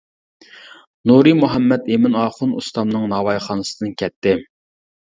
[1.11, 4.37] نۇرى مۇھەممەت ئىمىن ئاخۇن ئۇستامنىڭ ناۋايخانىسىدىن كەتتى.